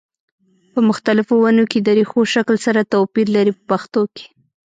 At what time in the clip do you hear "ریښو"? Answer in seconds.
1.97-2.21